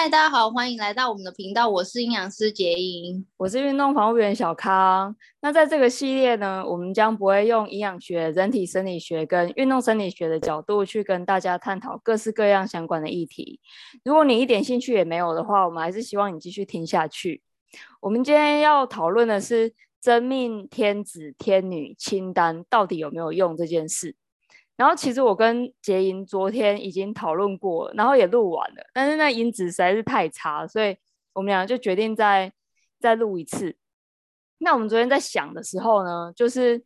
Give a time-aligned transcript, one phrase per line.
[0.00, 1.68] 嗨，大家好，欢迎来到我们的频道。
[1.68, 5.12] 我是营养师杰英，我是运动防护员小康。
[5.40, 13.58] 那在这个系列呢，我们将不会用营养学、人体生理学跟运动生理学的角度去跟大家探讨各式各样相关的议题。
[14.04, 17.42] 如果你一点兴趣也没有的话，我们还是希望你继续听下去。
[18.00, 24.14] 我们今天要讨论的是真命天子天女清单到底有没有用这件事。
[24.78, 30.96] 然后其实我跟杰莹昨天已经讨论过，然后也录完了，但是那音质实在是太差，所以
[31.32, 32.52] 我们俩就决定再
[33.00, 33.76] 再录一次。
[34.58, 36.80] 那我们昨天在想的时候呢，就是，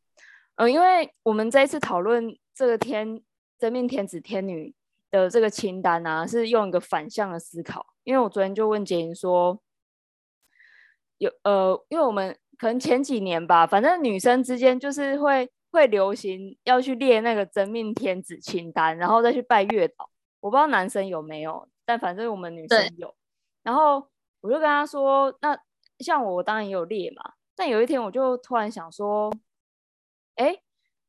[0.56, 3.22] 呃，因为我们这一次讨论这个天
[3.58, 4.74] 真命天子天女
[5.10, 7.84] 的这个清单啊，是用一个反向的思考。
[8.04, 9.60] 因为我昨天就问杰莹说，
[11.18, 15.50] 有呃，因为我们可能前几年吧，反正女生之间就是会。
[15.72, 20.08] 会流行要去列那个真命天子清单，然后再去拜月老。
[20.40, 23.14] 我不知道男生有没有，但反正我们女生有。
[23.62, 24.06] 然后
[24.42, 25.58] 我就跟他说：“那
[26.00, 29.32] 像我当然也有列嘛。”但有一天我就突然想说
[30.36, 30.60] ：“哎，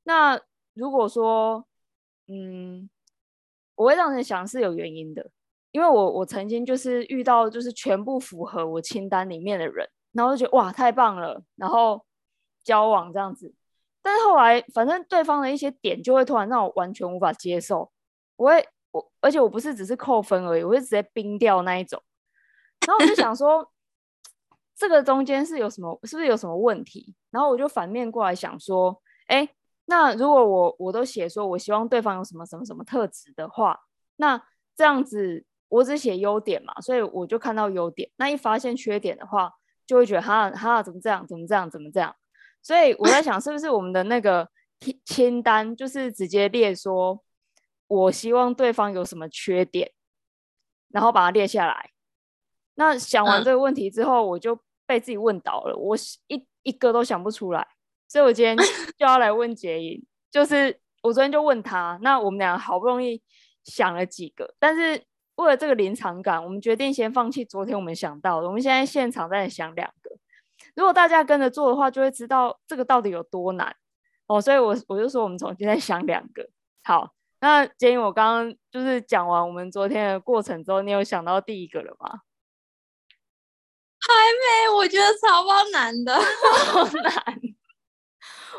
[0.04, 0.40] 那
[0.74, 1.66] 如果说，
[2.28, 2.90] 嗯，
[3.76, 5.30] 我会让人想是有原因的，
[5.72, 12.06] 因为我我曾经就是遇到就是全部符合我清单里面的人，然后就觉得哇太棒了，然后
[12.64, 13.54] 交往这样子。”
[14.04, 17.90] 但是后来，反正对方的一些点就会突然让我完全无法接受。
[18.36, 22.04] 我会，我而且我不是只是扣分而已，我会直接冰掉那一种。
[22.86, 23.72] 然后我就想说，
[24.76, 27.16] 这个中间是有什么，是不是有什么问题？
[27.32, 29.48] 然后我就反面过来想说，哎，
[29.86, 33.80] 那如果我我都写说我希望对方有什么什么什么特质的话，
[34.18, 34.44] 那
[34.76, 38.12] 这样子我只写优点嘛，所以我就看到优点。
[38.18, 39.54] 那一发现缺点的话，
[39.88, 42.14] 就会觉得哈哈怎么这样，怎么这样，怎么这样。
[42.64, 44.50] 所以我在想，是不是我们的那个
[45.06, 47.22] 清单就是直接列说，
[47.88, 49.92] 我希望对方有什么缺点，
[50.90, 51.92] 然后把它列下来。
[52.76, 55.96] 那想完这个问题之后，我就被自己问倒了，我
[56.28, 57.68] 一一个都想不出来。
[58.08, 58.56] 所以我今天
[58.98, 63.22] 就要来问杰莹，就是我昨天就问他，那我们俩好不容易
[63.64, 65.04] 想了几个，但是
[65.36, 70.03] 为了这个临场感，我们决定先放弃昨天我们想到的，我们现在现场再想两个。
[70.76, 73.76] 如果大家跟着做的话，就会知道这个到底有多难
[74.28, 74.42] 哦。
[74.42, 76.50] 所以我，我我就说，我们重新再想两个。
[76.84, 82.22] 好，那建议，我刚刚就是讲完我们昨天的过程之后，你有想到第一个了吗？
[84.00, 86.14] 还没，我觉得超爆难的，
[86.72, 87.42] 好难。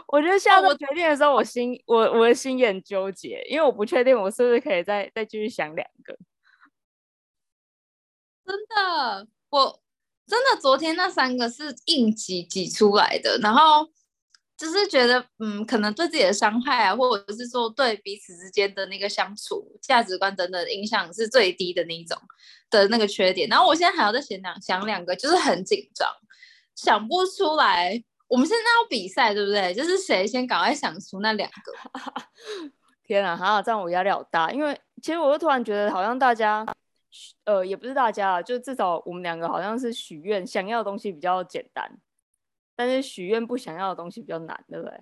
[0.07, 6.17] 我觉得下次决定的时候，我心我我的心也很纠结，因为我不确定我是不是可以再再继续想两个。
[8.45, 9.84] 真的，我。
[10.27, 13.87] 真的，昨天那三个是硬挤挤出来的，然后
[14.57, 22.17] 就是觉得，嗯，可能对自己的伤害啊，或者是说对彼此之间的那个相处价值观等等影响是最低的那一种
[22.71, 23.49] 的那个缺点。
[23.49, 26.09] 然后我现在还要再想两想两个，就是很紧张，
[26.75, 28.03] 想不出来。
[28.27, 29.75] 我们现在要比赛，对不对？
[29.75, 31.73] 就是谁先赶快想出那两个。
[33.05, 36.65] 天啊，哈，这样我压力好大，因为其实我又突然觉得，好像大家。
[37.45, 41.99] 呃，也不是大家，就至少我们两个好像是许愿想要的东西比较简单，
[42.75, 45.01] 但是许愿不想要的东西比较难，对不对？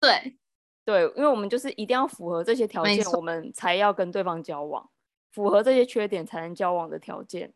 [0.00, 0.38] 对，
[0.84, 4.88] 对，因为我们就是一定要符合这些条件，我们才要跟对方交往，
[5.32, 7.52] 符合这些缺点才能交往的条件。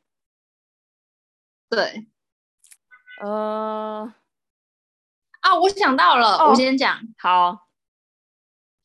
[1.70, 2.06] 对，
[3.22, 4.12] 呃，
[5.40, 7.68] 啊，我想到了，哦、我先讲，好，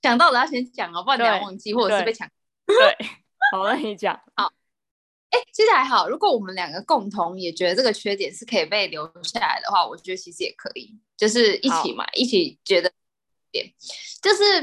[0.01, 2.29] 想到了要先讲哦，不然等下忘记或者是被抢。
[2.65, 3.07] 对，
[3.51, 4.51] 好，那你讲，好。
[5.31, 6.09] 哎，其实还好。
[6.09, 12.91] 如果我们两个共同也觉得这个缺点是可以被留下来的话，我觉得其实也可以，就是一起嘛，一起觉得
[13.51, 13.71] 点，
[14.21, 14.61] 就是，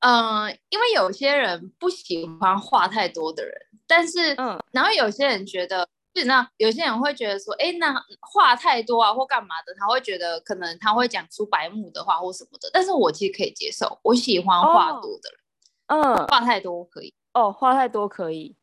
[0.00, 3.54] 嗯、呃，因为有些人不喜欢话太多的人，
[3.86, 12.70] 但是，嗯，然后有些人觉得，是那有些人会觉得说，哎，那话太多啊，或干嘛的，他会觉得可能他会讲出白目的话或什么的。
[12.72, 15.40] 但是我其实可以接受，我喜欢话多的人，
[15.88, 18.56] 哦、嗯，话太多可以，哦，话太多可以。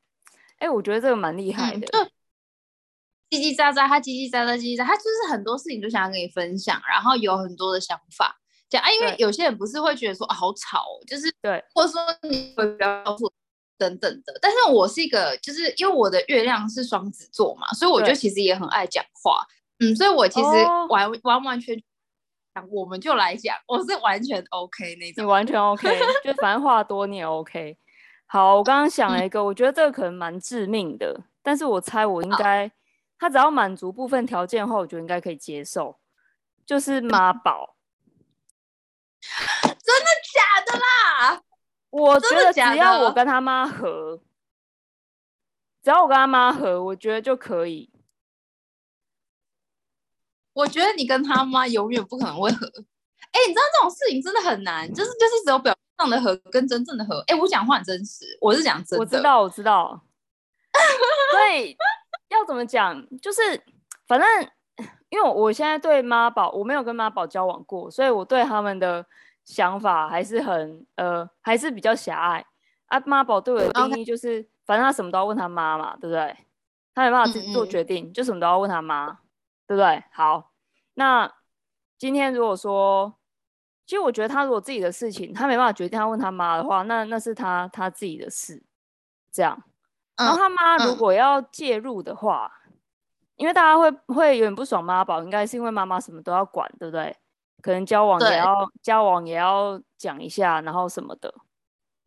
[0.58, 1.88] 哎，我觉得这个蛮厉害的。
[1.92, 2.10] 嗯、
[3.30, 8.40] 叽叽喳喳，他叽叽喳喳，叽叽喳，他就是很多事情都想要跟你分享，然后有很多的想法
[8.70, 8.92] 讲啊。
[8.92, 13.34] 因为有些人不是会觉得说啊好吵，就是对，或者说你会不要告诉我
[13.78, 14.40] 等等的。
[14.42, 19.46] 但是我是一个，就是因为我的月亮是双子座嘛，所以我就其实也很爱讲话。
[19.80, 20.48] 嗯，所以我其实
[20.90, 21.80] 完、哦、完完全
[22.56, 25.88] 讲，我们就来讲，我是完全 OK 那种，你完全 OK，
[26.24, 27.78] 就反正话多你也 OK。
[28.28, 32.70] 好，我刚刚想了一个，嗯、我觉得这个可能蛮致命的，但是我猜我应该，
[33.18, 35.98] 他只要满足部分条件的话，我觉得应该可以接受，
[36.66, 37.76] 就是妈宝。
[39.64, 41.42] 真的假的啦？
[41.90, 44.22] 我觉得只要我跟他妈合，
[45.82, 47.90] 只要我跟他妈和，我觉得就可以。
[50.52, 52.68] 我觉得你跟他妈永远不可能会和。
[52.68, 57.20] 哎，你知道这种事情真的很难，就是就是只有表面上的和跟真正的和。
[57.28, 59.02] 哎，我讲话很真实，我是讲真的。
[59.02, 60.02] 我知道，我知道。
[61.32, 61.76] 所以
[62.30, 63.06] 要怎么讲？
[63.20, 63.42] 就是
[64.08, 64.28] 反正，
[65.10, 69.06] 因为我现在对妈宝，我没有跟妈宝交往过，所以我对他们的
[69.46, 72.46] 想法还是很呃，还是比较狭隘。
[72.88, 76.36] 啊，妈宝对我的定义就是.反正他什么都要问他妈嘛，对不对？
[76.94, 79.20] 他没办法自己做决定，嗯嗯，就什么都要问他妈，
[79.66, 80.04] 对不对？
[80.12, 80.52] 好，
[80.96, 81.34] 那
[81.98, 83.16] 今天如果说，
[83.88, 88.62] 其实我觉得他如果自己的事情，他没办法决定，他问他妈的话，那那是他他自己的事，
[89.32, 89.60] 这样。
[90.18, 92.74] 然后他妈如果要介入的话，嗯嗯、
[93.38, 97.16] 因为大家会会有点不爽妈宝，应该是因为妈妈什么都要管，对不对？
[97.62, 101.34] 可能交往也要交往也要讲一下，然后什么的，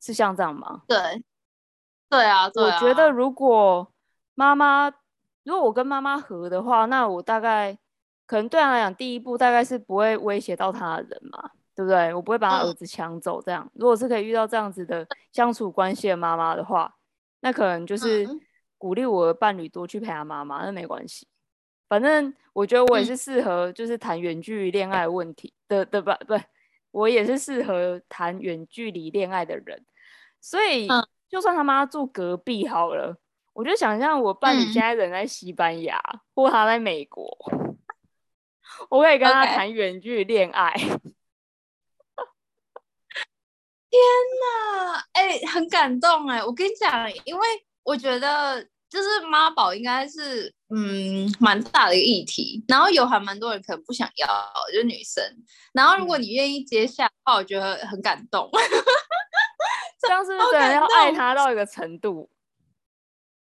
[0.01, 0.83] 是像这样吗？
[0.87, 1.25] 对，
[2.11, 2.77] 对啊，对啊。
[2.77, 3.91] 我觉得如果
[4.35, 4.93] 妈妈，
[5.45, 7.79] 如果我跟妈妈和的话，那我大概
[8.27, 11.51] 可能对他来讲，第一步大概是不会威胁到他的人嘛，
[11.81, 12.13] 对不对？
[12.13, 13.65] 我不会把他儿子抢走，这样。
[13.65, 16.95] 嗯、如果是可以遇到这样子的相处关系的妈妈的话。
[17.43, 18.29] 那可能就是
[18.77, 21.27] 鼓励我的伴侣多去陪他妈妈，那没关系。
[21.89, 26.39] 反正我觉得我也是适合，就是谈远距离恋爱问题的的吧，不，
[26.91, 29.87] 我也是适合谈远距离恋爱的人。
[30.39, 30.87] 所以，
[31.31, 33.17] 就算他妈住隔壁好了，
[33.55, 35.99] 我就想象我伴侣现在人在西班牙，
[36.35, 37.35] 或他在美国，
[38.91, 40.75] 我可以跟他谈远距离恋爱。
[43.91, 44.01] 天
[44.41, 46.43] 呐，哎、欸，很感动哎！
[46.45, 47.47] 我跟你讲，因为
[47.83, 54.27] 我觉得就是妈宝应该是嗯蛮大的一个议题，然后有还蛮多人可能不想要，
[54.73, 55.23] 就是女生。
[55.73, 58.49] 然后如果你愿意接下的话，我觉得很感动。
[60.01, 62.31] 这样是不是要爱他到一个程度？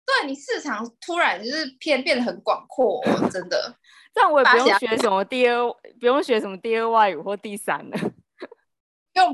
[0.05, 3.00] 对，你市场突然就是偏变得很广阔，
[3.31, 3.75] 真的。
[4.12, 7.97] 这样我也不用学什么第二，不用学什么第二外语或第三了。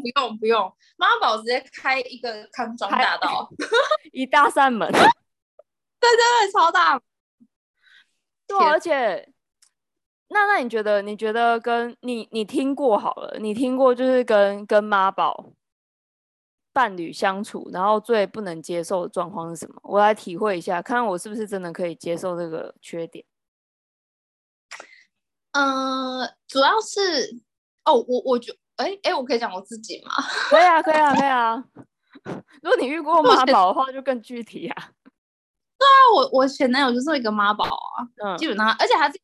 [0.00, 3.49] 不用不用不用，妈宝直接开一个康庄大道，
[4.12, 5.00] 一大扇门，对
[6.00, 7.00] 对对，超大。
[8.47, 9.33] 对，而且，
[10.29, 11.03] 那那你觉得？
[11.03, 15.53] 你觉得跟你你听过好了，你听过就是跟跟妈宝
[16.73, 19.81] 伴侣相处，然后最不能接受的状况是什么？
[19.83, 23.25] 我来体会一下，看看我是不是真的可以接受这个缺点。
[25.53, 27.41] 嗯、呃，主要是
[27.85, 28.56] 哦，我我觉。
[28.76, 30.12] 哎哎，我可以讲我自己吗？
[30.50, 31.64] 可以啊，可以啊，可以啊。
[32.62, 34.90] 如果你遇过妈宝的话，就更具体啊。
[35.78, 39.19] 对啊，我我前男友就是一个妈宝啊，嗯，基本上，而且他自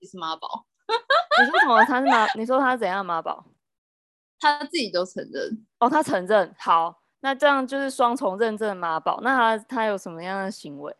[0.00, 0.66] 己是妈宝。
[0.88, 1.84] 你说什么？
[1.84, 2.26] 他是妈？
[2.34, 3.44] 你说他怎样妈宝？
[4.40, 5.66] 他自己都承认。
[5.78, 6.54] 哦，他承认。
[6.58, 9.20] 好，那这样就是双重认证的妈宝。
[9.22, 10.94] 那他他有什么样的行为？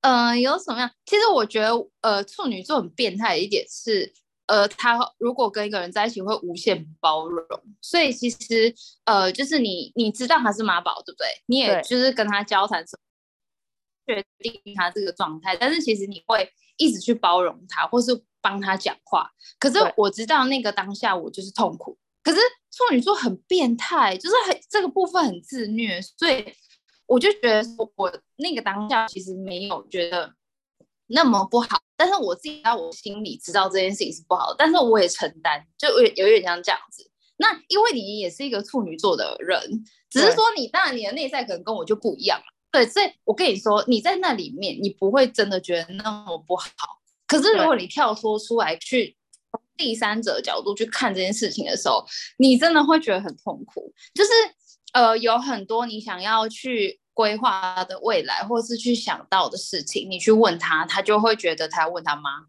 [0.00, 0.90] 嗯、呃，有什么样？
[1.04, 1.70] 其实我觉得，
[2.00, 4.12] 呃，处女座很变态的一点是。
[4.52, 7.46] 呃，他如果跟一个人在一起会无限包容，
[7.80, 8.74] 所以其实
[9.06, 11.26] 呃，就是你你知道他是妈宝，对不对？
[11.46, 12.84] 你也就是跟他交谈，
[14.06, 16.46] 确定他这个状态，但是其实你会
[16.76, 18.10] 一直去包容他，或是
[18.42, 19.30] 帮他讲话。
[19.58, 21.96] 可是我知道那个当下我就是痛苦。
[22.22, 22.38] 可是
[22.70, 26.44] 处女座很变态，就是很这个部分很自虐，所以
[27.06, 27.64] 我就觉得
[27.96, 30.34] 我那个当下其实没有觉得
[31.12, 31.80] 那么不好。
[31.96, 37.08] 但是我自己在我心里知道这件事情是不好，但是我也承担，就有有点像这样子。
[37.36, 42.40] 那因为你也是一个处女座的人，只是说你当然你的内在可能跟我就不一样，
[42.72, 46.66] 对，所以我跟你说，你在那里面你不会真的觉得那么不好。
[47.28, 49.16] 可是如果你跳脱出来去
[49.50, 52.04] 从第三者角度去看这件事情的时候，
[52.38, 53.92] 你真的会觉得很痛苦。
[54.12, 54.30] 就是
[54.92, 56.98] 呃，有很多你想要去。
[57.14, 62.46] 规划的未来，或是去想到的事情，你去问他，他就会觉得他要问他妈。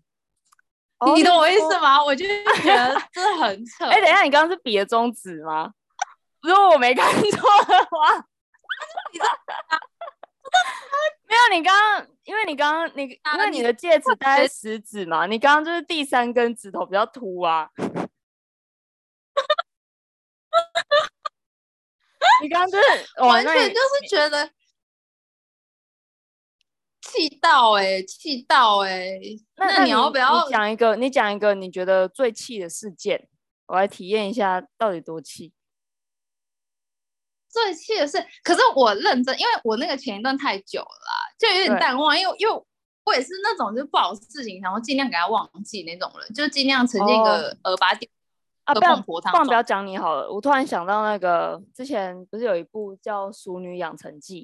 [0.99, 2.01] Oh, 你懂我意思吗？
[2.01, 2.43] 我就觉得
[3.11, 3.85] 这很 扯。
[3.85, 5.73] 哎、欸，等一下，你刚刚是比的中指吗？
[6.41, 7.21] 如果我没看错
[7.65, 8.13] 的话
[11.27, 17.69] 没有，你刚刚，因为你刚刚你因为你的戒指戴在食指嘛，你刚刚就是第三根指头比较凸啊。
[22.41, 22.83] 你刚刚就是
[23.21, 24.49] 完全就是觉得
[27.01, 29.39] 气到哎、欸，气到哎、欸。
[29.55, 30.95] 那你要不要讲一个？
[30.95, 33.29] 你讲一个你觉得最气的事件，
[33.67, 35.53] 我来体验一下到底多气。
[37.49, 42.19] 最气的是，可是我认真，因为我那个前一段太久了啦，就有点淡忘。
[42.19, 42.63] 因为因为
[43.03, 48.09] 我也是那种就不好的事情，然后尽量给他忘记那种人，就尽量沉浸一个耳把点。
[48.65, 50.31] 啊，不要，不然不要讲你好了。
[50.31, 54.43] 我突然想到那个之前不是有一部叫《熟女养成记》，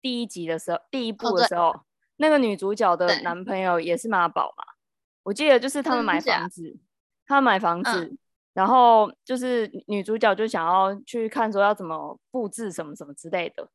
[0.00, 1.80] 第一集的时候，第一部的时候，哦、
[2.16, 4.64] 那个女主角的男朋友也是妈宝嘛？
[5.22, 6.76] 我记得就是他们买房子，
[7.26, 8.18] 他们买房子，嗯、
[8.54, 13.68] 然后就是女主角就想要去看说要怎么布置什么什么之类的，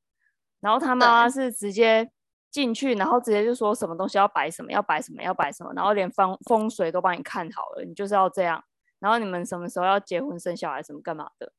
[0.60, 2.10] 然后他妈妈是直接
[2.52, 8.64] 进去，然后直接就说什么东西要摆什么，要摆什么，要摆什么，然后连风风水都帮你看好了，你就是要这样，
[9.00, 11.54] 然后你们什么时候要结婚生小孩什么干嘛的？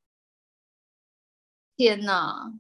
[1.77, 2.53] 天哪！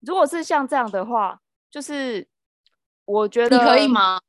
[0.00, 1.40] 如果是像这样的话，
[1.70, 2.28] 就是
[3.04, 4.20] 我觉得你可以吗？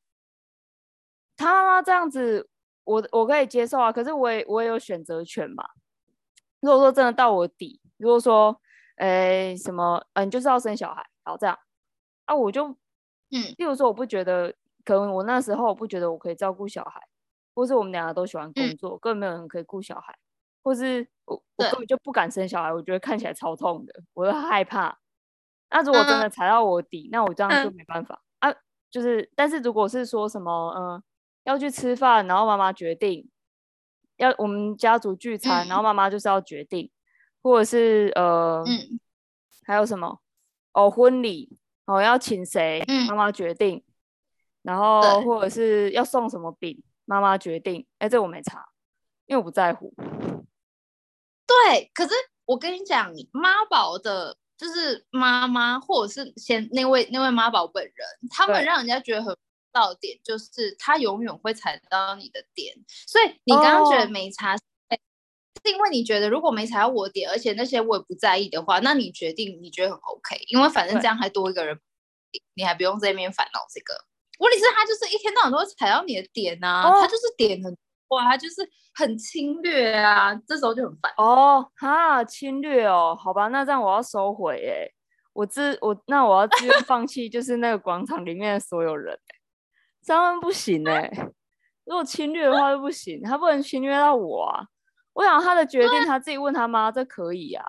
[1.38, 2.50] 他妈这样子，
[2.86, 3.92] 我我可以接受啊。
[3.92, 5.64] 可是我也我也有选择权嘛。
[6.62, 8.60] 如果说真的到我底，如果说，
[8.96, 11.60] 哎，什么，嗯，你就是要生小孩，好这样
[12.26, 12.70] 啊，我就，
[13.30, 17.08] 嗯，例如说，我不觉得，可能我那时候我不觉得我可以照顾小孩，
[17.56, 20.16] 或是我们两个都喜欢工作，嗯、根本没有人可以顾小孩，
[20.62, 25.00] 或是我我根本就不敢生小孩，我觉得看起来超痛的，我都害怕。
[25.72, 28.58] 那如果真的踩到我底，嗯、那我这样就没办法、嗯、啊。
[28.92, 31.04] 就是，但是如果是说什么，嗯。
[31.46, 33.30] 要去吃饭，然后妈妈决定
[34.18, 36.90] 要我们家族聚餐，嗯、然后妈妈就是要决定，
[37.44, 39.00] 或者是呃，嗯、
[39.64, 40.20] 还有什么？
[40.74, 43.94] 哦，婚礼哦要请谁，妈妈决定，嗯、
[44.64, 47.88] 然后或者是要送什么饼，妈妈决定。
[48.00, 48.68] 哎，这我没查，
[49.26, 49.94] 因为我不在乎。
[51.48, 52.14] 对，可是
[52.46, 57.94] 我跟你讲，妈宝的，就是妈妈或者是先那位那位妈宝本人，
[58.30, 59.36] 他们让人家觉得很。
[59.76, 62.74] 到点就是他永远会踩到你的点，
[63.06, 64.60] 所以你刚刚觉得没差，oh.
[65.66, 71.78] 是因为你觉得如果没踩到我点，而且那些我也不在意的话，那你决定你觉得很 OK，因为反正这样还多一个人，
[72.54, 74.06] 你还不用在那边烦恼这个。
[74.40, 77.02] 问题是他就是一天到晚都会踩到你的点啊，oh.
[77.02, 77.78] 他就是点很
[78.10, 84.88] 哇，他就是很侵略啊，这时候就很烦哦，哈，侵略哦，好吧，那这样我要收回哎，
[85.34, 89.20] 我自我那我要自愿放弃，就是那个广场里面的所有人。
[90.04, 91.32] 这样不行哎、欸，
[91.86, 94.68] 如果侵略的话就不行，他不能侵略到我啊。
[95.14, 97.66] 我想他的决定他自己问他妈，这可以啊。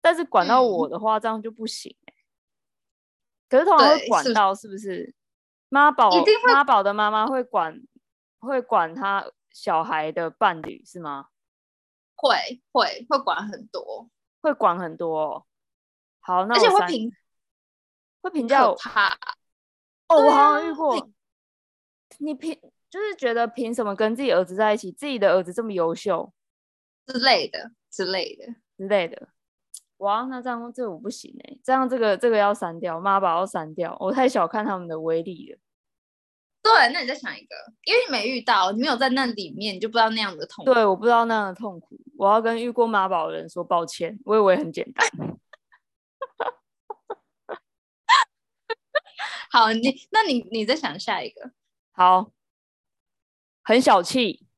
[0.00, 1.96] 但是管到我的话，这样就不行。
[3.48, 5.12] 可是通常会管到是不是？
[5.72, 6.10] 妈宝
[6.44, 7.80] 妈宝的妈妈会管
[8.40, 11.28] 会管他小孩的伴侣是吗？
[12.14, 14.10] 会会会管很多，
[14.42, 15.46] 会管很多、哦。
[16.20, 17.10] 好，那而且会评
[18.20, 19.18] 会评价他。
[20.08, 21.08] 哦，我好像遇过。
[22.18, 22.60] 你凭
[22.90, 24.92] 就是觉得凭什么跟自己儿子在一起？
[24.92, 26.34] 自己的儿子这么优秀
[27.06, 28.44] 之类的之类的
[28.76, 29.30] 之类的，
[30.02, 35.58] 哇，那这样这我不行哎、欸，这样这个这个要删掉，妈宝要删掉，我太小看他们的威力了。
[36.60, 37.54] 对，那你再想一个，
[37.84, 40.74] 因为你没遇到，你没有在那里面，你就不知道那样的痛苦。
[40.74, 45.08] 对，我不知道那样的痛苦，我要跟遇过妈宝的人说抱歉，我以为很简单。
[49.50, 51.52] 好，你那你你再想下一个。
[51.92, 52.32] 好，
[53.62, 54.48] 很小气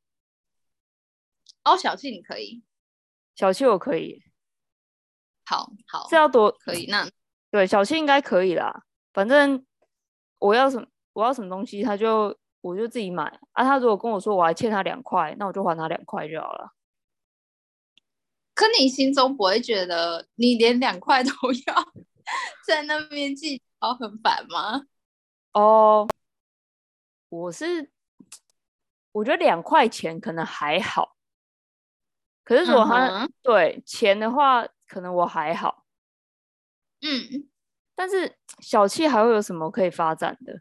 [1.65, 2.63] 哦，小气你可以，
[3.35, 4.23] 小气我可以，
[5.45, 7.09] 好好，这要多可以，那
[7.51, 9.65] 对小七应该可以啦，反正
[10.39, 13.65] 我要什么我要什么东西，他就我就自己买啊。
[13.65, 16.73] 他如果跟我说我还欠他两块，那我就还他两块就好了。
[18.55, 21.31] 可你心中不会觉得你连两块都
[21.67, 21.93] 要
[22.67, 24.87] 在那边计较很烦吗？
[25.53, 26.09] 哦。
[27.31, 27.91] 我是，
[29.11, 31.17] 我觉得两块钱可能还好，
[32.45, 33.31] 可是如果他、uh huh.
[33.43, 35.85] 对钱的话，可能我还好，
[37.03, 37.49] 嗯，
[37.97, 40.61] 但是小气还会有什么可以发展的？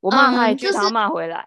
[0.00, 1.46] 我骂他一句，他骂回来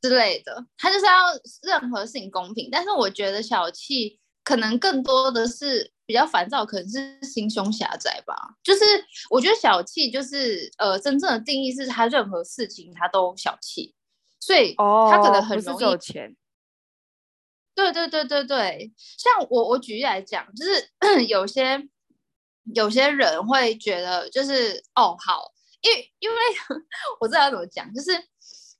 [0.00, 5.92] 之类的，他就是要任何事情公平，但是我觉得小气可能更多的是。
[6.10, 8.34] 比较烦躁，可能是心胸狭窄吧。
[8.64, 8.84] 就是
[9.30, 13.94] 我觉得小气，就是呃，真正的定义是他任何事情他都小气，
[14.40, 16.36] 所以他可能很容易有钱。
[17.74, 20.90] 对对对对对，像我我举例来讲，就是
[21.28, 21.88] 有些
[22.74, 26.36] 有些人会觉得，就是哦好，因为因为
[27.20, 28.10] 我知道要怎么讲，就是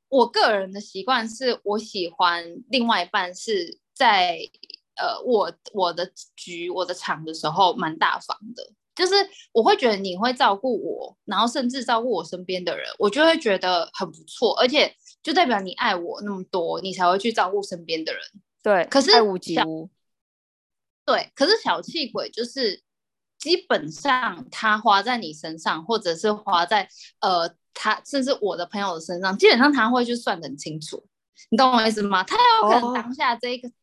[0.08, 4.38] 我个人的习惯是我喜欢另外一半是在。
[4.96, 9.14] 呃，我我的局我的场的时候蛮大方的，就是
[9.50, 18.20] 我会觉得你会照顾我，然后甚至照顾我身边的人，我就会觉得很不错，而且就代表你爱我那么多，你才会去照顾身边的人。
[18.62, 19.90] 对，可是爱屋及乌。
[21.04, 22.82] 对，可是小气鬼就是
[23.38, 26.88] 基本上他花在你身上，或者是花在
[27.20, 31.06] 呃他甚至我的朋友的身上，基本上他会去算得很清楚，
[31.50, 32.22] 你懂我意思吗？
[32.22, 33.68] 他有可能当下这个。
[33.68, 33.74] Oh.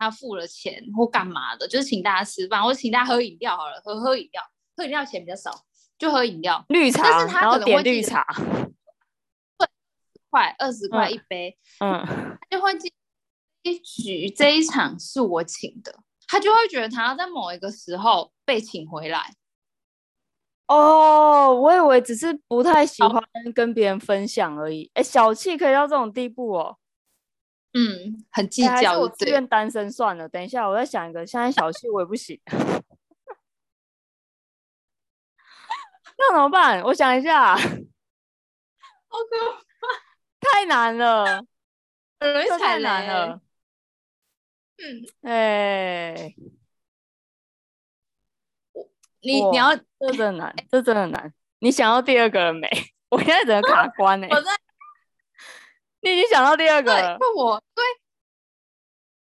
[0.00, 4.40] 他付了钱或干嘛的，就是请大家吃饭或请大家喝饮料好了，喝喝饮料，
[4.76, 5.64] 喝饮料钱比较少。
[5.98, 8.24] 就喝饮料，绿茶，但是他可能会点绿茶，
[9.58, 9.68] 对，
[10.30, 12.92] 块二十块一杯，嗯，他就会记
[13.68, 15.94] 一局这一场是我请的，
[16.26, 19.34] 他就会觉得他要在某一个时候被请回来。
[20.66, 23.22] 哦，我以为只是不太喜欢
[23.54, 24.90] 跟别人分享而已。
[24.94, 26.76] 哎，小气可以到这种地步哦。
[27.72, 28.98] 嗯，很计较。
[28.98, 30.28] 我自愿单身算了。
[30.28, 31.26] 等一下，我再想一个。
[31.26, 32.38] 现在小气我也不行，
[36.18, 36.82] 那怎么办？
[36.82, 37.56] 我想一下。
[39.10, 39.88] 好可怕，
[40.40, 41.42] 太难了，
[42.20, 43.40] 这太难了。
[44.78, 46.34] 嗯，哎。
[49.20, 51.34] 你你要这真的难，这真的难。
[51.58, 52.68] 你想到第二个了没？
[53.10, 54.34] 我现在整个卡关呢、欸。
[54.34, 54.50] 我在，
[56.02, 57.18] 你已经想到第二个了。
[57.18, 57.84] 对，我对，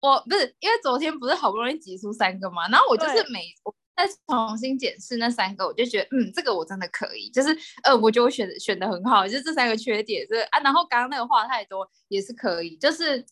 [0.01, 7.49] 我不是因为昨天不是好不容易挤出三个嘛，然后我就是每我再重新检视那三个，我就觉得嗯，这个我真的可以，就是
[7.83, 13.25] 呃，我觉得我选选的很好，就是这三个缺点是啊，然后刚刚那个话太多也是可以，就是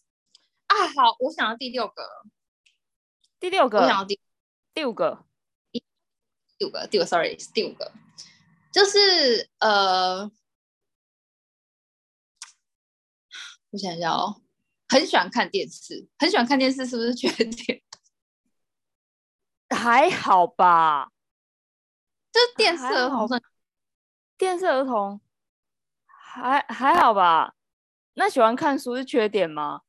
[0.68, 2.04] 啊，好，我想要第六个，
[3.40, 4.20] 第六个，我想要第
[4.74, 5.26] 第五个。
[6.60, 7.92] 第五个，第五个，sorry，第五个，
[8.72, 10.24] 就是呃，
[13.70, 14.42] 我想一下哦，
[14.88, 17.84] 很喜欢看电视，很喜欢看电视，是不是缺点？
[19.70, 21.12] 还好吧，
[22.32, 23.40] 就是电视儿童算，
[24.36, 25.22] 电视儿童
[26.08, 27.54] 还还好吧？
[28.16, 29.82] 那喜欢看书是缺点吗？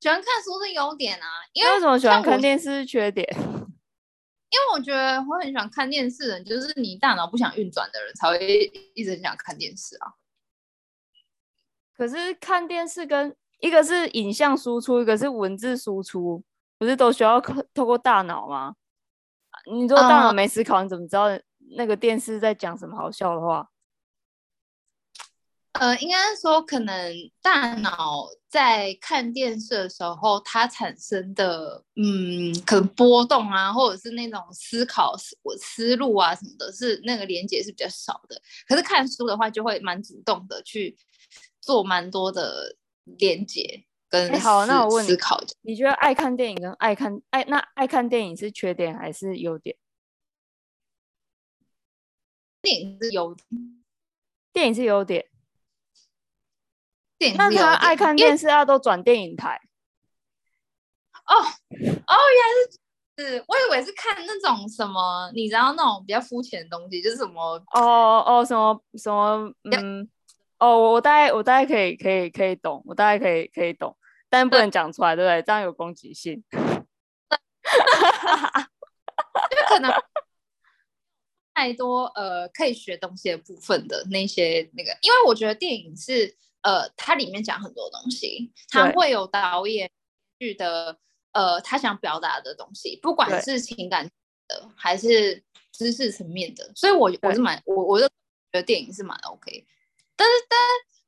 [0.00, 3.26] 喜欢看书是优点啊，因为，为什么喜欢看电视是缺点？
[4.48, 10.12] 因为我觉得我很喜欢看电视的人，就是你大脑不想运转的人才会一直很想看电视啊。
[11.96, 16.44] 可是看电视跟一个是影像输出，一个是文字输出，
[16.78, 17.40] 不是都需要
[17.74, 18.74] 透过大脑吗？
[19.72, 21.26] 你如果大脑没思考，你怎么知道
[21.76, 23.68] 那个电视在讲什么好笑的话？
[25.78, 38.40] 呃，应该说，可能大脑在看电视的时候，它产生的，嗯，可能波动啊，或者是那种思考思思路啊什么的，是那个连接是比较少的。
[38.68, 40.96] 可是看书的话，就会蛮主动的去
[41.60, 45.40] 做蛮多的连接跟好，那我问你，思考。
[45.62, 49.76] 你觉得爱看电影跟爱看爱那爱看电影是缺点还是优点？
[52.62, 53.46] 电影是优点，
[54.52, 55.26] 电影是优点。
[57.36, 59.60] 那他爱看电视，他都转电影台。
[61.26, 61.42] 哦哦，
[61.74, 62.78] 原来是
[63.18, 70.08] 是，我以为是看那种什么，你知道那种比较肤浅的东西，就是什么哦哦什么什么嗯
[70.58, 73.96] 哦，我大概我大概可以可以可以懂，我大概可以可以懂，
[74.28, 75.42] 但不能讲出来，对不对？
[75.42, 76.44] 这样有攻击性。
[79.50, 79.92] 因为可能
[81.54, 86.36] 太多呃可以学东西的部分的那些那个，因为我觉得电影是。
[86.66, 89.88] 呃，它里面讲很多东西，它会有导演
[90.40, 90.98] 剧的
[91.30, 94.04] 呃，他想表达的东西，不管是情感
[94.48, 98.12] 的还是知识层面的，所以我我是蛮我我就觉
[98.52, 99.64] 得电影是蛮 OK，
[100.16, 100.58] 但是但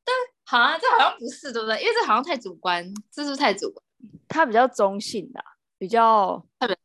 [0.04, 1.80] 但好像这好像不是对不对？
[1.82, 3.84] 因为这好像太主观，这是不是太主观？
[4.28, 5.42] 它比较中性的，
[5.76, 6.78] 比较特别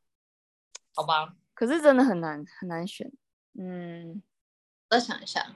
[0.96, 1.36] 好吧？
[1.54, 3.12] 可是真的很难很难选，
[3.60, 4.24] 嗯，
[4.90, 5.56] 我再想一下。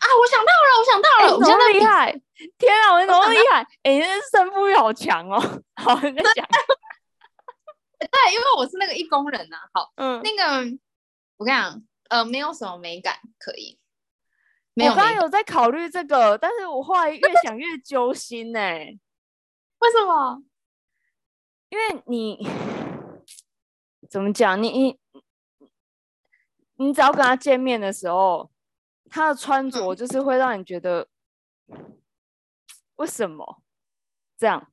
[0.00, 0.04] 啊！
[0.18, 2.12] 我想到了，我想到了，欸、我真的厉害！
[2.58, 3.62] 天啊，我怎么厉害？
[3.82, 5.38] 哎、欸，那胜负欲好强哦！
[5.76, 6.46] 好，你在讲。
[7.98, 9.68] 对，因为我是那个义工人呐、啊。
[9.74, 10.78] 好，嗯，那个
[11.36, 13.78] 我跟你讲，呃，没有什么美感可以。
[14.74, 14.92] 没有。
[14.92, 18.98] 我刚刚有在考虑这个，但是我后来越想越揪心呢、欸。
[19.80, 20.42] 为什么？
[21.68, 22.48] 因为你
[24.08, 24.62] 怎么讲？
[24.62, 24.98] 你你
[26.76, 28.50] 你只要跟他见面的时候。
[29.10, 31.06] 他的穿着就是会让你觉得，
[32.96, 33.62] 为什么
[34.38, 34.72] 这样？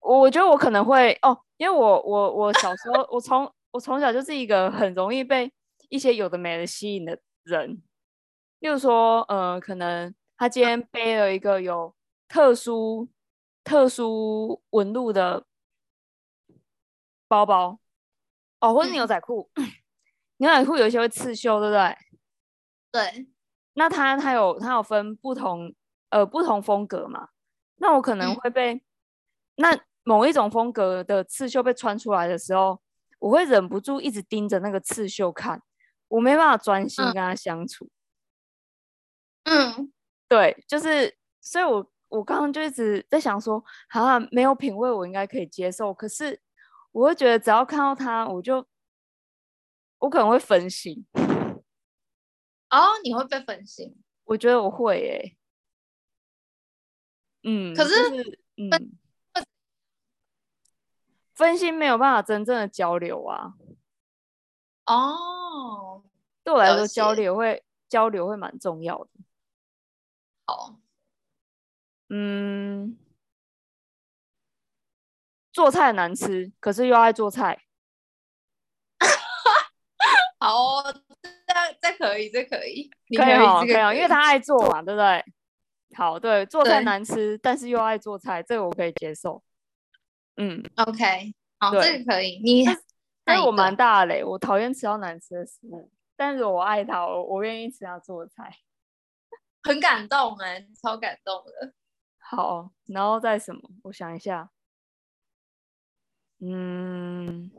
[0.00, 5.52] 我我觉得我可能会哦，因为我我我小时候，我从我从小就是一个很容易被
[5.88, 7.82] 一些有的没的吸引的人。
[8.58, 11.94] 例如说，呃，可能他今天背了一个有
[12.28, 13.08] 特殊
[13.64, 15.46] 特殊纹路的
[17.28, 17.78] 包包，
[18.60, 19.50] 哦，或者牛仔裤，
[20.38, 21.96] 牛仔裤有一些会刺绣，对不对？
[22.92, 23.31] 对。
[23.74, 25.74] 那它它有它有分不同
[26.10, 27.28] 呃不同风格嘛？
[27.76, 28.80] 那我可能会被、嗯、
[29.56, 32.80] 那某一种风格的刺绣被穿出来的时候，
[33.18, 35.62] 我会忍不住一直盯着那个刺绣看，
[36.08, 37.88] 我没办法专心跟他相处。
[39.44, 39.92] 嗯，
[40.28, 45.92] 对，就是，所以我我刚刚就一直在想说，好像没有品味，我应该可以接受。
[45.92, 46.40] 可是
[46.92, 48.64] 我会觉得，只要看到他，我就
[49.98, 51.04] 我可能会分心。
[52.72, 53.94] 哦，你会被分心？
[54.24, 55.36] 我觉得我会诶、欸。
[57.44, 58.98] 嗯，可是，就是、嗯，
[61.34, 63.52] 分心没有办法真正的交流啊。
[64.86, 66.02] 哦，
[66.42, 69.10] 对我来说，交流会交流会蛮重要的。
[70.46, 70.80] 哦，
[72.08, 72.96] 嗯，
[75.52, 77.64] 做菜难吃，可是又爱做菜。
[80.38, 80.82] 好，
[81.52, 85.24] 这这可以，这可以，可以哦，可以哦，因为他爱做嘛，对不对？
[85.94, 89.42] 好，对，做菜难吃，但是又爱做菜，这个我可以接受。
[90.36, 92.40] 嗯，OK，好，这个可以。
[92.42, 92.64] 你，
[93.24, 98.56] 但是我蛮大嘞，我讨厌吃到难吃的食物，但是我爱他，我我愿意吃他做的菜。
[99.62, 101.74] 很感动哎，超感动的。
[102.18, 103.60] 好，然后再什么？
[103.84, 104.50] 我想一下。
[106.40, 107.50] 嗯。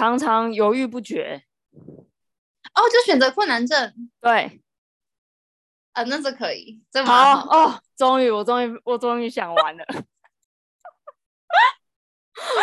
[0.00, 4.10] 常常犹豫不决，哦，就选择困难症。
[4.18, 4.62] 对，
[5.92, 7.82] 啊，那这可以，这好，好哦。
[7.98, 9.84] 终于，我终于，我终于想完了。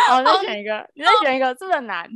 [0.08, 2.10] 好，再选一个，哦、你再选一个，这个难。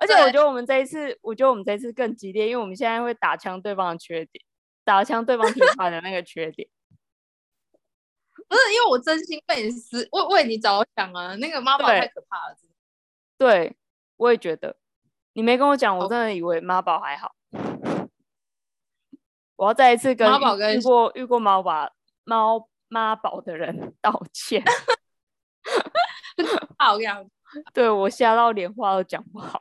[0.00, 4.44] 而且我觉得我们这一次，我觉得我们这一次更激烈，因为我们现在会打枪对方的缺点，
[4.82, 6.68] 打枪对方提出来的那个缺点。
[8.48, 12.56] 不是，因为我真心为你思为为你着想啊，那个妈宝太可怕了。
[13.38, 13.76] 对。
[14.18, 14.76] 我也觉得，
[15.32, 17.34] 你没跟我讲，我真的以为妈宝还好。
[17.52, 17.62] Oh.
[19.56, 20.28] 我要再一次跟
[20.76, 21.92] 遇过遇过猫宝
[22.24, 24.62] 猫妈宝的人道歉。
[26.78, 27.24] 好呀，
[27.74, 29.60] 对我吓到连话都讲不好，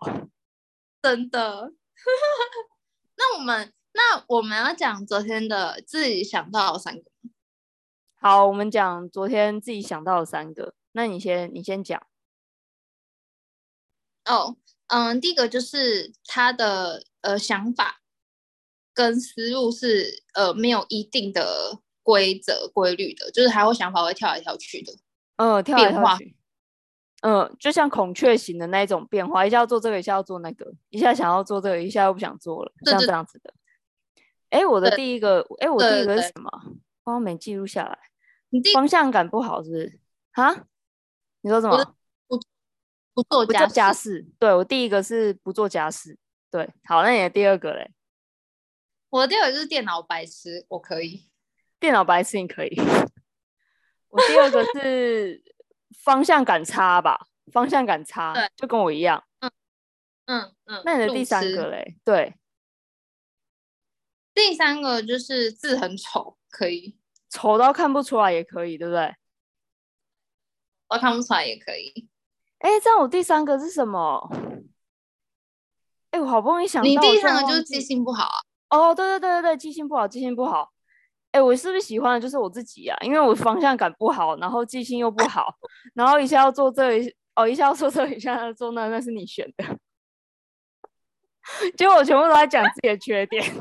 [1.01, 1.71] 真的。
[3.17, 7.03] 那我们那我们要讲昨天的自己想到的三个。
[8.19, 10.75] 好，我们讲昨天自己想到的三个。
[10.91, 12.01] 那你先，你先讲。
[14.27, 14.55] 哦，
[14.87, 18.01] 嗯，第一个就是他的呃想法
[18.93, 24.93] 跟思路是呃没有一定的规则规律的，就是他会想法会跳来跳去的，
[25.37, 26.35] 嗯，跳来跳去，
[27.21, 33.53] 嗯，就像孔雀型的那一种变化，一下要做这个，一下要做那个，一下想要做这个，一下又不想做了，像这样子的。
[34.49, 36.49] 哎，我的第一个，哎，我第一个是什么？
[37.03, 37.97] 刚刚没记录下来。
[38.49, 39.99] 你方向感不好是不是？
[40.31, 40.67] 啊？
[41.41, 41.96] 你说什么？
[43.17, 46.15] 不做家事，家事，对，我第一个是不做家事，
[46.51, 47.89] 对，好，那你的第二个嘞？
[49.09, 51.27] 我的第二个就是电脑白痴，我可以，
[51.79, 52.79] 电脑白痴你可以。
[54.09, 55.41] 我第二个是
[56.03, 59.23] 方向感差吧，方向感差，对，就跟我一样。
[59.39, 59.51] 嗯
[60.25, 60.81] 嗯嗯。
[60.85, 61.97] 那你的第三个嘞？
[62.05, 62.35] 对，
[64.35, 66.95] 第三个就是字很丑，可以，
[67.31, 69.15] 丑到看不出来也可以，对不对？
[70.89, 72.07] 我看不出来也可以。
[72.59, 74.29] 哎，这样我第三个是什么？
[76.11, 78.39] 哎，我好不容易想到，你第三个就是记性不好啊。
[78.69, 80.71] 哦，对对对对对，记性不好，记性不好。
[81.31, 82.97] 哎，我是不是喜欢的就是我自己啊？
[83.01, 85.53] 因为我方向感不好，然后记性又不好，
[85.93, 89.77] 然后一下要做这一，哦，一下要做这，一下要做那，那是你选的。
[91.77, 93.43] 结果我全部都在讲自己的缺点。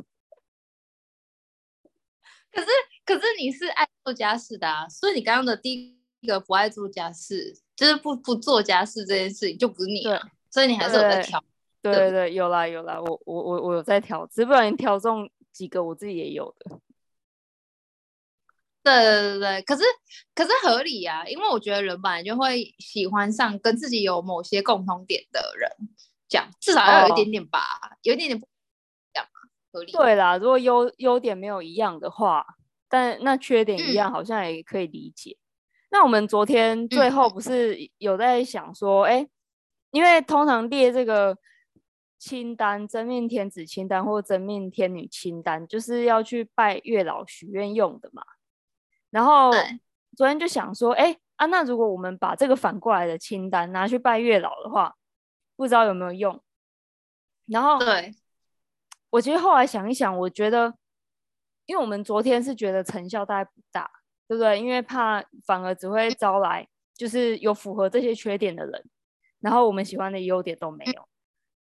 [2.50, 2.68] 可是，
[3.04, 7.60] 可是你是爱做家事的啊，所以你刚刚的第一个不爱做家事。
[7.76, 10.02] 就是不不做家事这件事情就不是你，
[10.50, 11.42] 所以你还是有在挑。
[11.82, 16.78] 对对对，有啦有啦，我我我我有在挑，只不过你挑中几个我自己也有的。
[18.82, 19.82] 对对对对，可是
[20.34, 25.70] 可是合理呀、啊，因为我觉得人本来就会喜欢上跟自己有某些共同点的人，
[26.28, 29.26] 讲至少要有一点点吧，哦、有一点点不一样
[29.72, 29.92] 合理。
[29.92, 32.46] 对啦，如果优优点没有一样的话，
[32.88, 35.36] 但那缺点一样，好像也可以理解。
[35.88, 39.30] 嗯那我们昨天最后不是有在想说，哎、嗯，
[39.92, 41.38] 因为通常列这个
[42.18, 48.22] 清单，真命天子清单或真命天女清单，就是要去拜月老许愿用的嘛。
[49.10, 49.52] 然后
[50.16, 54.96] 昨天就想说，哎啊，那如果我们把这个反过来的清单拿去拜月老的话，
[55.54, 56.42] 不知道有没有用？
[57.46, 58.12] 然后，对，
[59.10, 60.74] 我其实后来想一想，我觉得，
[61.64, 63.88] 因为我们昨天是觉得成效大概不大。
[64.28, 64.58] 对不对？
[64.60, 68.84] 因为怕反而只会招来就是有符合这些缺点的人，
[69.40, 71.08] 然后我们喜欢的优点都没有。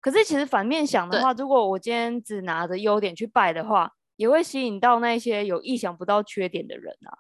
[0.00, 7.18] 可是其实反面想的话，如果我今天只拿着优点去拜的话，也会吸引到那些有意想不到缺点的人啊。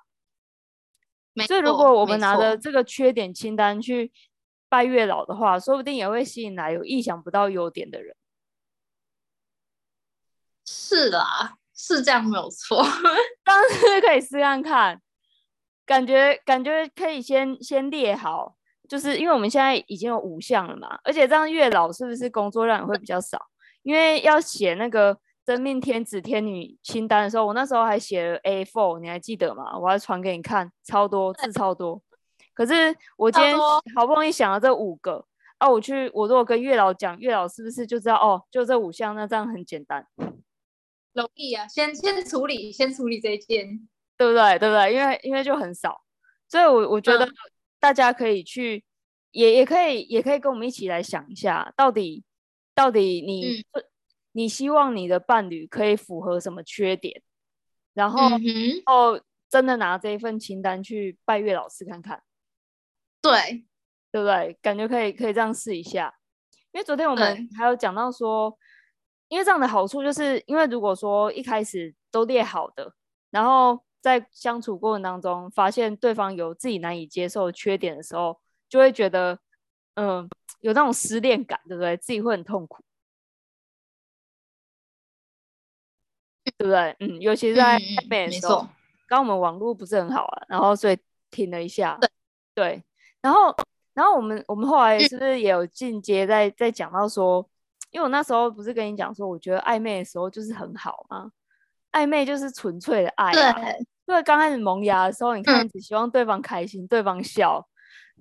[1.46, 4.12] 所以如果我们拿着这个缺点清单去
[4.68, 8.14] 拜月老的话，说不定也会吸引来有意想不到优点的人。
[10.66, 12.82] 是啦，是这样没有错，
[13.44, 15.00] 当然可以试看看。
[15.90, 18.54] 感觉感觉可以先先列好，
[18.88, 23.36] 就是因为我们现在已经有五项了嘛，而且这样月老是不是工作量也会比较少？
[23.82, 29.76] 因为要写那个真命天子天女清单的时候，我那时候还写了 A4，你还记得吗？
[29.76, 32.00] 我还传给你看，超多字超多。
[32.54, 33.58] 可是我今天
[33.96, 35.26] 好不容易想了这五个
[35.58, 38.40] 啊，我去我如果跟月老讲，月老是不是就知道哦？
[38.48, 40.06] 就这五项，那这样很简单，
[41.12, 43.88] 容易啊，先先处理，先处理这一件，
[44.20, 44.58] 对不对？
[44.58, 44.92] 对不对？
[44.94, 45.98] 因为因为就很少，
[46.46, 47.26] 所以我我觉得
[47.78, 48.84] 大家可以去，嗯、
[49.30, 52.22] 也也可以也可以跟我们一起来想一下，到底
[52.74, 53.82] 到底你、嗯、
[54.32, 57.22] 你希望你的伴侣可以符合什么缺点，
[57.94, 62.22] 然后、嗯、哦，真的拿这一份清单去拜月老师看看。
[63.22, 63.64] 对，
[64.12, 64.58] 对不对？
[64.60, 66.14] 感觉可以，可以这样试一下。
[66.72, 68.54] 因为昨天我们还有讲到说，
[69.28, 72.92] 因为这样的好处就是，因为如果说一开始都列好的，
[73.30, 79.38] 然后在相处过程当中发现对方有自己难以接受的缺点的时候，就会觉得，
[79.94, 80.28] 嗯，
[80.60, 81.96] 有那种失恋感，对不对？
[81.96, 82.82] 自己会很痛苦，
[86.56, 86.96] 对不对？
[87.00, 88.66] 嗯，尤其是在暧昧的时候，
[89.06, 90.98] 刚、我们网络不是很好啊，然后所以
[91.30, 92.10] 停了一下，对。
[92.52, 92.82] 对
[93.22, 93.54] 然后，
[93.94, 97.48] 然后我们我们后来是不是也有进阶在在讲到说，
[97.90, 101.30] 因为我那时候不是跟你讲说，我觉得暧昧的时候就是很好吗？
[101.92, 103.52] 暧昧就是纯粹的爱啊。
[103.52, 103.86] 对。
[104.06, 107.68] 因为刚开始萌芽的时候，你看只希望对方开心，嗯、对方笑，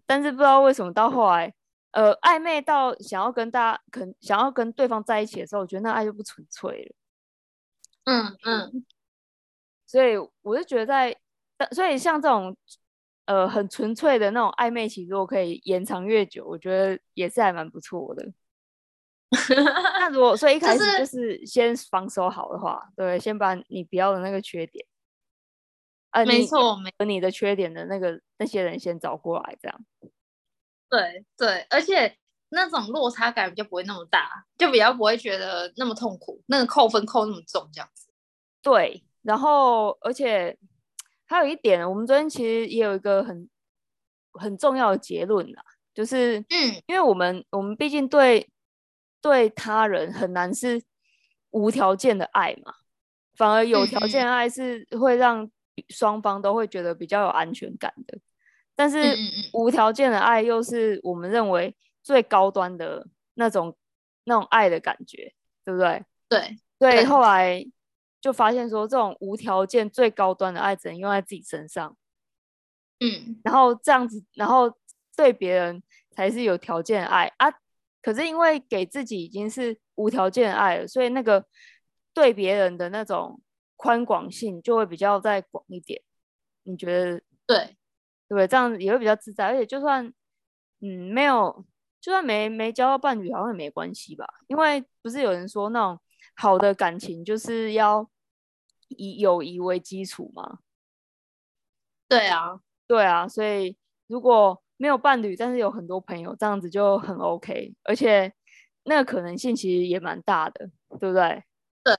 [0.05, 1.53] 但是不知道为什么到后来，
[1.91, 6.95] 呃，暧昧到想要跟大家，可能想要跟对方在一起的时候，我觉得那爱就不纯粹了。
[8.05, 8.85] 嗯嗯。
[9.85, 11.17] 所以我就觉得在，
[11.71, 12.55] 所以像这种。
[13.25, 18.27] 呃，很纯粹的那种暧昧期，如果可以延长越久，我觉得也是还蛮不错的。
[19.99, 24.85] 那如果所以一开始就是先防守好的话，就是、对，先把你不要的那个缺点，
[26.11, 29.85] 呃，没错，没你的缺点的那个那些人先找过来，这样。
[30.89, 32.17] 对对，而且
[32.49, 38.09] 那种落差感就不会那么大，就比较不会觉得那么痛苦，那个扣分扣那么重，这样子。
[38.61, 40.57] 对，然后而且。
[41.31, 43.47] 还有一点，我们昨天其实也有一个很
[44.33, 45.63] 很重要的结论啦，
[45.93, 48.49] 就是，嗯，因为我们我们毕竟对
[49.21, 50.81] 对他人很难是
[51.51, 52.73] 无条件的爱嘛，
[53.35, 55.49] 反而有条件的爱是会让
[55.89, 58.17] 双方都会觉得比较有安全感的，
[58.75, 59.15] 但是
[59.53, 63.77] 无条件的爱又是我们认为最高端的那种
[64.23, 66.05] 那种爱的感觉，对不对？
[66.27, 67.65] 对，对，后来。
[68.21, 71.95] 就发现说，这种无条件最高端的爱只能用在自己身上，
[72.99, 74.69] 嗯，然后这样子，然后
[75.15, 77.49] 对别人才是有条件的爱啊。
[78.01, 81.45] 可是因为给自己已经是无条件的爱了，所以那个
[82.13, 83.41] 对别人的那种
[83.75, 86.01] 宽广性就会比较再广一点。
[86.63, 87.77] 你觉得对
[88.27, 88.47] 对？
[88.47, 90.05] 这样也会比较自在，而且就算
[90.81, 91.65] 嗯没有，
[91.99, 94.25] 就算没没交到伴侣，好像也没关系吧？
[94.47, 95.99] 因为不是有人说那种。
[96.35, 98.09] 好的感情就是要
[98.87, 100.59] 以友谊为基础吗。
[102.07, 108.33] 对啊，对啊，所以如果没有伴侣，但是有很多朋友，这样子就很 OK，而且
[108.85, 110.67] 那个可能性其实也蛮大的，
[110.99, 111.43] 对不对？
[111.83, 111.95] 对，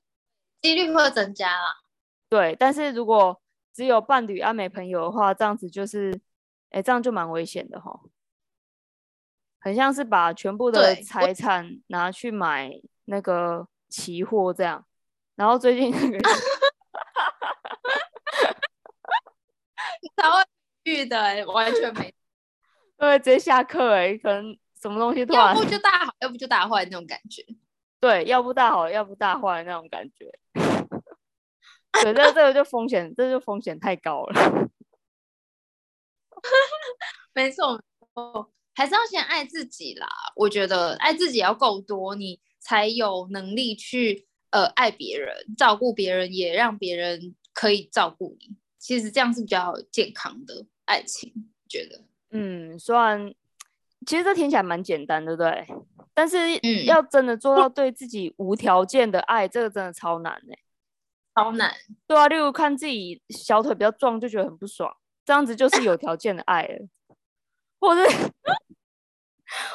[0.60, 1.80] 几率会增加啦。
[2.28, 3.40] 对，但是如果
[3.72, 6.20] 只有伴侣而没朋友的话，这样子就是，
[6.70, 8.00] 哎，这样就蛮危险的哈。
[9.60, 12.72] 很像是把全部的财产拿去买
[13.04, 13.68] 那个。
[13.90, 14.86] 期货这样，
[15.34, 16.18] 然后最近那个，
[20.14, 20.46] 才会
[20.84, 22.14] 遇的、欸，完全没，
[23.00, 27.42] 对，直接下课哎、欸，可能什么东西突然，要不就大好，要不就大坏那种感觉，
[27.98, 30.30] 对，要不大好，要不大坏那种感觉，
[32.02, 34.68] 对，这这个就风险，这就风险太高了，
[37.32, 37.82] 没错，
[38.74, 42.40] 还是要先爱自己啦，我觉得爱自己要够多，你。
[42.62, 48.54] 才有能力去呃爱别人，照顾别人，也让别人可以照顾你。
[48.78, 51.32] 其实这样是比较健康的爱情，
[51.66, 52.04] 觉得。
[52.30, 53.34] 嗯，虽然
[54.06, 55.66] 其实这听起来蛮简单，对不对？
[56.14, 56.36] 但是
[56.84, 60.58] 要真的做到对自己无条件的爱，嗯、这个真的超难呢、欸。
[61.34, 61.74] 超难。
[62.06, 66.88] 对啊，例如看自己小腿比较壮就觉得很不爽，这样子就是有条件的爱了。
[67.78, 68.02] 或者，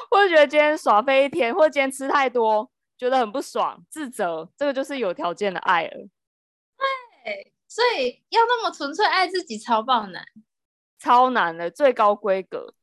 [0.10, 2.72] 或者觉得今天耍飞一天，或者今天吃太多。
[2.98, 6.08] 觉得很不爽，自责，这个就是有条件的爱了。
[7.26, 10.26] 对，所以要那么纯粹爱自己，超爆难，
[10.98, 12.74] 超难的，最高规格，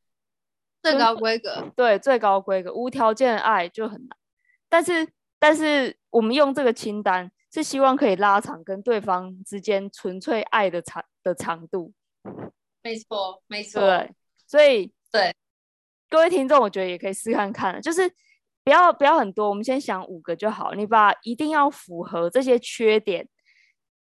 [0.81, 4.17] 最高规格，对，最高规格，无条件的爱就很难。
[4.69, 5.07] 但是，
[5.39, 11.93] 但是我们用这个清单，是希望可以拉长跟对方之间纯粹爱的长的长度。
[12.81, 13.79] 没错，没错。
[13.79, 14.11] 对，
[14.45, 15.33] 所以对
[16.09, 18.11] 各位听众，我觉得也可以试看看，就是
[18.63, 20.73] 不要不要很多，我们先想五个就好。
[20.73, 23.27] 你把一定要符合这些缺点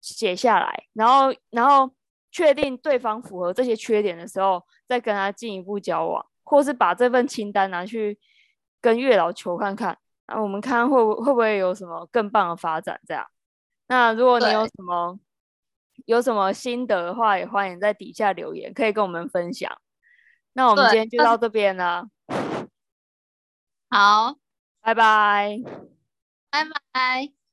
[0.01, 1.93] 写下来，然后然后
[2.37, 8.19] 确定对方符合这些缺点的时候，再跟他进一步交往，或是把这份清单拿去
[8.79, 9.97] 跟月老求看看，
[10.27, 13.01] 那我们看会会不会有什么更棒的发展？
[13.07, 13.27] 这样。
[13.87, 15.19] 那如果你有什么
[16.05, 19.75] 有什么心得的话，也欢迎在底下留言，可以跟我们分享。
[20.53, 22.07] 那我们今天就到这边了。
[23.89, 24.37] 好，
[24.83, 25.59] 拜拜，
[26.51, 27.46] 拜拜。